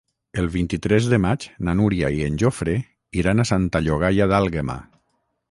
El 0.43 0.47
vint-i-tres 0.53 1.09
de 1.11 1.19
maig 1.25 1.45
na 1.67 1.75
Núria 1.81 2.09
i 2.15 2.25
en 2.29 2.41
Jofre 2.45 2.75
iran 3.25 3.45
a 3.45 3.47
Santa 3.53 3.83
Llogaia 3.91 4.31
d'Àlguema. 4.35 4.81